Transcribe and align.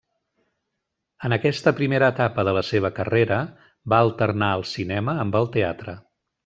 En 1.29 1.35
aquesta 1.37 1.73
primera 1.81 2.09
etapa 2.15 2.47
de 2.49 2.55
la 2.59 2.65
seva 2.71 2.93
carrera 3.01 3.39
va 3.95 4.03
alternar 4.09 4.53
el 4.61 4.69
cinema 4.75 5.21
amb 5.27 5.43
el 5.45 5.51
teatre. 5.59 6.01